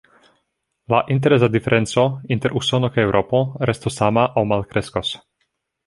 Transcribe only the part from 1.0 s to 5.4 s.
intereza diferenco inter Usono kaj Eŭropo restos sama aŭ malkreskos.